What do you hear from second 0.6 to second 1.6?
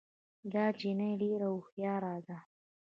جینۍ ډېره